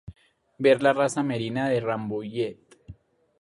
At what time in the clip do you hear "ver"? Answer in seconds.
0.57-0.81